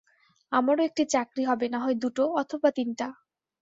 আমারো 0.51 0.81
একটি 0.83 1.03
চাকরি 1.13 1.43
হবে, 1.45 1.65
নাহয় 1.69 1.95
দুটো, 1.95 2.23
অথবা 2.41 2.69
তিনটা। 2.71 3.07